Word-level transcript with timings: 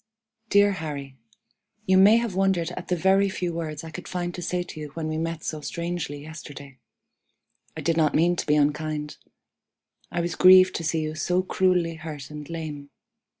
"DEAR 0.49 0.71
HARRY: 0.71 1.15
You 1.85 1.99
may 1.99 2.17
have 2.17 2.33
wondered 2.33 2.71
at 2.71 2.87
the 2.87 2.95
very 2.95 3.29
few 3.29 3.53
words 3.53 3.83
I 3.83 3.91
could 3.91 4.07
find 4.07 4.33
to 4.33 4.41
say 4.41 4.63
to 4.63 4.79
you 4.79 4.87
when 4.95 5.07
we 5.07 5.19
met 5.19 5.43
so 5.43 5.61
strangely 5.61 6.23
yesterday. 6.23 6.79
I 7.77 7.81
did 7.81 7.97
not 7.97 8.15
mean 8.15 8.35
to 8.37 8.47
be 8.47 8.55
unkind. 8.55 9.17
I 10.11 10.19
was 10.21 10.33
grieved 10.33 10.73
to 10.77 10.83
see 10.83 11.01
you 11.03 11.13
so 11.13 11.43
cruelly 11.43 11.93
hurt 11.97 12.31
and 12.31 12.49
lame. 12.49 12.89